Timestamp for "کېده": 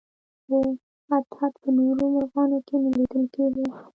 3.33-3.63